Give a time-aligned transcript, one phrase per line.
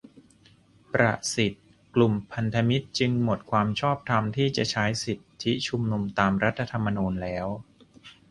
[0.93, 1.65] ประสิทธิ์
[1.95, 7.47] :"กลุ่มพันธมิตรจึงหมดความชอบธรรมที่จะใช้สิทธิชุมนุมตามรัฐธรรมนูญแล้ว"